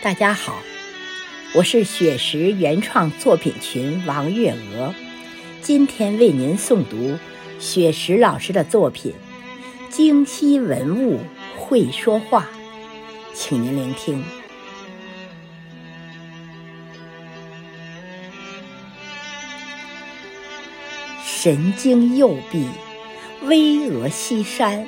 [0.00, 0.62] 大家好，
[1.54, 4.94] 我是雪石原创作品群王月娥，
[5.60, 7.18] 今天为您诵读
[7.58, 9.12] 雪石老师的作品
[9.90, 11.18] 《京西文物
[11.56, 12.42] 会说话》，
[13.34, 14.22] 请您聆听。
[21.24, 22.68] 神经右臂，
[23.42, 24.86] 巍峨西山，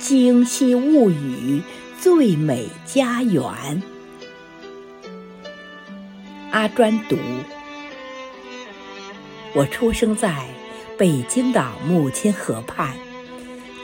[0.00, 1.62] 京西物语
[2.00, 3.80] 最美家园。
[6.52, 7.16] 阿专读。
[9.54, 10.44] 我出生在
[10.98, 12.92] 北京的母亲河畔，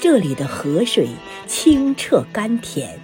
[0.01, 1.09] 这里的河水
[1.47, 2.99] 清澈甘甜。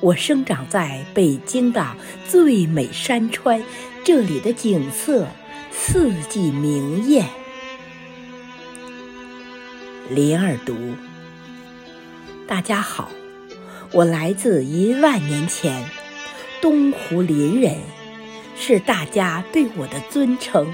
[0.00, 1.96] 我生长在北京的
[2.28, 3.62] 最美山川，
[4.04, 5.26] 这里的景色
[5.70, 7.26] 四季明艳。
[10.10, 10.76] 林儿读。
[12.48, 13.10] 大家好，
[13.92, 15.84] 我来自一万年前，
[16.60, 17.76] 东湖林人。
[18.58, 20.72] 是大家对我的尊称。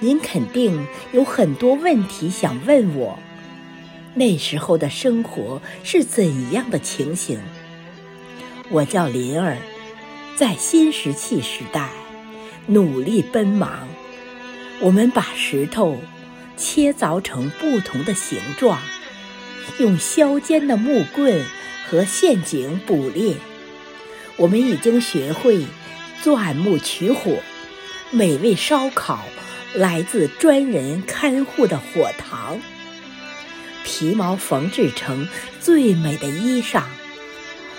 [0.00, 3.18] 您肯定有很多问题想问我。
[4.14, 7.40] 那时候的生活是怎样的情形？
[8.68, 9.56] 我叫林儿，
[10.36, 11.88] 在新石器时代
[12.66, 13.88] 努力奔忙。
[14.80, 15.98] 我们把石头
[16.56, 18.78] 切凿成不同的形状，
[19.78, 21.44] 用削尖的木棍
[21.88, 23.36] 和陷阱捕猎。
[24.36, 25.64] 我们已经学会。
[26.22, 27.42] 钻木取火，
[28.10, 29.24] 美味烧烤
[29.74, 32.60] 来自专人看护的火塘。
[33.84, 35.28] 皮毛缝制成
[35.60, 36.82] 最美的衣裳，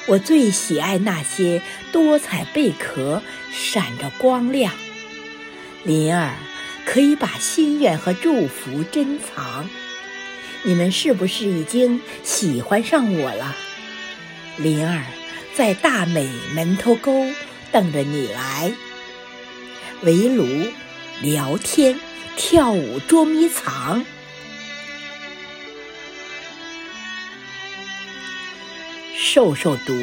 [0.08, 4.74] 我最喜爱那些多彩贝壳，闪着光亮。
[5.84, 6.34] 林儿
[6.86, 9.70] 可以把心愿和祝福珍藏。
[10.64, 13.56] 你们是不是已经喜欢上我了？
[14.58, 15.04] 灵儿
[15.56, 17.28] 在大美门头沟。
[17.72, 18.72] 等着你来
[20.02, 20.46] 围炉、
[21.22, 22.00] 聊天、
[22.36, 24.06] 跳舞、捉迷藏。
[29.16, 29.94] 瘦瘦读，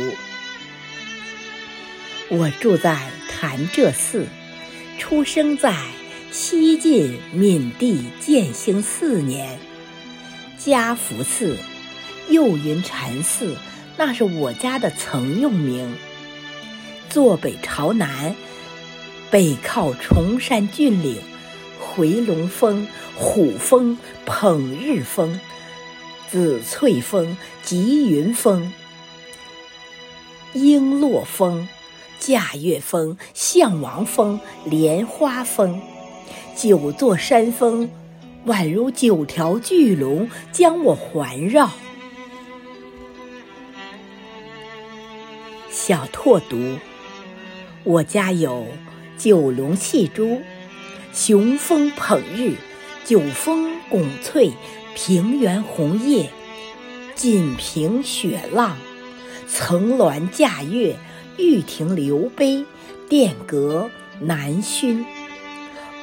[2.29, 4.27] 我住在潭柘寺，
[4.99, 5.75] 出生在
[6.31, 9.59] 西晋闵帝建兴四年，
[10.59, 11.57] 嘉福寺、
[12.29, 13.57] 右云禅寺，
[13.97, 15.97] 那是我家的曾用名。
[17.17, 18.37] 坐北朝南，
[19.31, 21.17] 北靠崇山峻岭，
[21.81, 23.97] 回龙峰、虎峰、
[24.27, 25.41] 捧日峰、
[26.29, 28.71] 紫翠峰、吉云峰、
[30.53, 31.67] 璎珞峰、
[32.19, 35.81] 驾月峰、象王峰、莲花峰，
[36.55, 37.89] 九座山峰
[38.47, 41.71] 宛如九条巨龙将我环绕。
[45.71, 46.77] 小拓读。
[47.87, 48.67] 我家有
[49.17, 50.43] 九龙戏珠、
[51.13, 52.57] 雄风捧日、
[53.05, 54.53] 九峰拱翠、
[54.97, 56.29] 平原红叶、
[57.15, 58.77] 锦屏雪浪、
[59.47, 60.97] 层峦架月、
[61.39, 62.65] 玉亭流杯、
[63.09, 65.07] 殿阁南熏、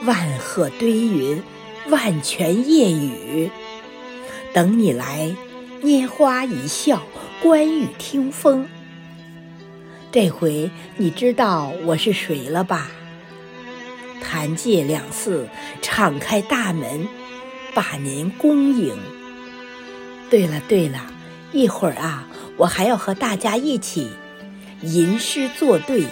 [0.05, 1.43] 万壑堆云、
[1.89, 3.51] 万泉夜雨，
[4.53, 5.35] 等你来
[5.81, 7.03] 拈花一笑，
[7.41, 8.69] 观雨听风。
[10.13, 12.91] 这回你知道我是谁了吧？
[14.21, 15.49] 坛界两寺
[15.81, 17.07] 敞开大门，
[17.73, 18.95] 把您恭迎。
[20.29, 21.11] 对了对了，
[21.51, 24.11] 一会儿啊，我还要和大家一起
[24.83, 26.03] 吟诗作对，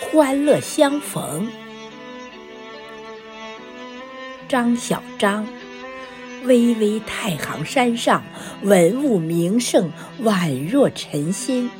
[0.00, 1.46] 欢乐相逢。
[4.48, 5.46] 张小张，
[6.42, 8.24] 巍巍太行山上，
[8.62, 9.92] 文物名胜
[10.24, 11.70] 宛若晨星。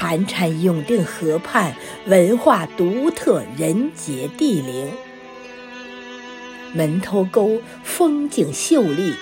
[0.00, 4.90] 潺潺永定河畔，文化独特，人杰地灵。
[6.72, 9.12] 门头沟风景秀丽，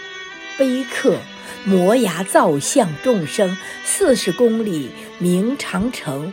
[0.57, 1.17] 碑刻
[1.65, 6.33] 摩崖造像众生，四十公里明长城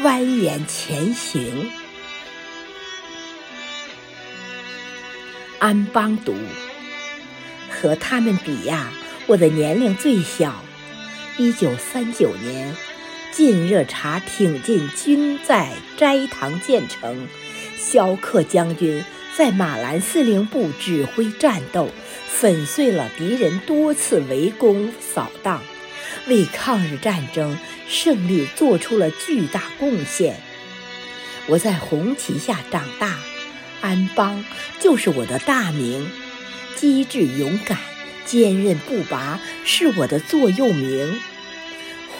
[0.00, 1.68] 蜿蜒前行。
[5.58, 6.36] 安邦读，
[7.68, 8.92] 和他们比呀，
[9.26, 10.54] 我的年龄最小，
[11.36, 12.72] 一九三九年。
[13.32, 17.28] 晋热察挺进军在斋堂建成，
[17.78, 19.04] 萧克将军
[19.36, 21.90] 在马兰司令部指挥战斗，
[22.26, 25.62] 粉碎了敌人多次围攻扫荡，
[26.28, 30.40] 为抗日战争胜利做出了巨大贡献。
[31.46, 33.18] 我在红旗下长大，
[33.82, 34.42] 安邦
[34.80, 36.10] 就是我的大名，
[36.74, 37.78] 机智勇敢、
[38.24, 41.20] 坚韧不拔是我的座右铭。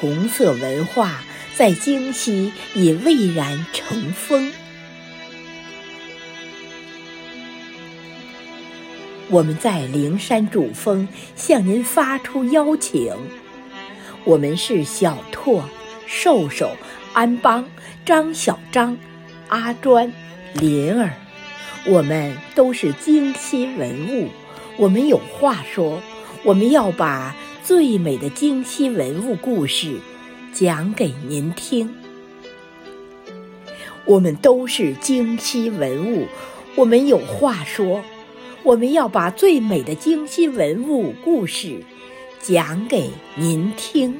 [0.00, 1.22] 红色文化
[1.54, 4.52] 在京西已蔚然成风。
[9.28, 13.12] 我们在灵山主峰向您发出邀请。
[14.24, 15.68] 我们是小拓、
[16.06, 16.76] 瘦瘦、
[17.12, 17.68] 安邦、
[18.04, 18.96] 张小张、
[19.48, 20.12] 阿专、
[20.54, 21.12] 林儿，
[21.86, 24.28] 我们都是京西文物，
[24.76, 26.02] 我们有话说，
[26.44, 27.34] 我们要把
[27.66, 29.98] 最美的京西文物故事
[30.52, 31.92] 讲给您听。
[34.04, 36.28] 我们都是京西文物，
[36.76, 38.04] 我们有话说。
[38.62, 41.82] 我们要把最美的京西文物故事
[42.40, 44.14] 讲给您听。